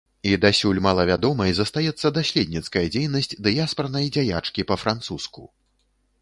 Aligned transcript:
І 0.27 0.29
дасюль 0.43 0.79
малавядомай 0.85 1.51
застаецца 1.57 2.07
даследніцкая 2.15 2.83
дзейнасць 2.95 3.31
дыяспарнай 3.49 4.09
дзяячкі 4.17 4.67
па-французску. 4.73 5.47